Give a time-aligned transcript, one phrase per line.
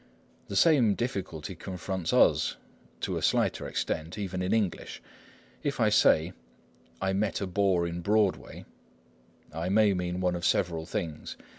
[0.47, 2.57] The same difficulty confronts us,
[3.01, 4.99] to a slighter extent, even in English.
[5.61, 6.33] If I say,
[6.99, 8.65] "I met a bore in Broadway,"
[9.53, 11.37] I may mean one of several things.